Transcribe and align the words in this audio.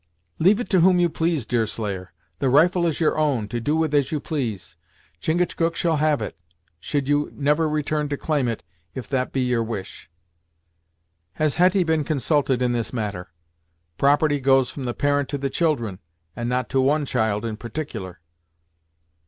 "Leave 0.39 0.59
it 0.59 0.67
to 0.67 0.79
whom 0.79 0.99
you 0.99 1.07
please, 1.07 1.45
Deerslayer. 1.45 2.11
The 2.39 2.49
rifle 2.49 2.87
is 2.87 2.99
your 2.99 3.19
own, 3.19 3.47
to 3.49 3.59
do 3.59 3.75
with 3.75 3.93
as 3.93 4.11
you 4.11 4.19
please. 4.19 4.75
Chingachgook 5.21 5.75
shall 5.75 5.97
have 5.97 6.23
it, 6.23 6.35
should 6.79 7.07
you 7.07 7.29
never 7.35 7.69
return 7.69 8.09
to 8.09 8.17
claim 8.17 8.47
it, 8.47 8.63
if 8.95 9.07
that 9.09 9.31
be 9.31 9.41
your 9.41 9.61
wish." 9.61 10.09
"Has 11.33 11.57
Hetty 11.57 11.83
been 11.83 12.03
consulted 12.03 12.63
in 12.63 12.71
this 12.71 12.91
matter? 12.91 13.29
Property 13.99 14.39
goes 14.39 14.71
from 14.71 14.85
the 14.85 14.95
parent 14.95 15.29
to 15.29 15.37
the 15.37 15.51
children, 15.51 15.99
and 16.35 16.49
not 16.49 16.67
to 16.69 16.81
one 16.81 17.05
child, 17.05 17.45
in 17.45 17.55
partic'lar!" 17.55 18.21